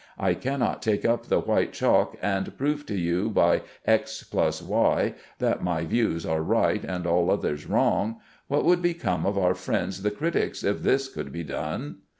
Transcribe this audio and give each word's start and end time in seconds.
I 0.17 0.33
cannot 0.33 0.81
take 0.81 1.05
up 1.05 1.27
the 1.27 1.41
white 1.41 1.73
chalk 1.73 2.17
and 2.23 2.57
prove 2.57 2.87
to 2.87 2.95
you 2.95 3.29
by 3.29 3.61
x 3.85 4.25
+ 4.31 4.33
y 4.65 5.13
that 5.37 5.63
my 5.63 5.85
views 5.85 6.25
are 6.25 6.41
right 6.41 6.83
and 6.83 7.05
all 7.05 7.29
others 7.29 7.67
wrong. 7.67 8.19
What 8.47 8.65
would 8.65 8.81
become 8.81 9.27
of 9.27 9.37
our 9.37 9.53
friends 9.53 10.01
the 10.01 10.09
critics, 10.09 10.63
if 10.63 10.81
this 10.81 11.07
could 11.07 11.31
be 11.31 11.43
done? 11.43 11.97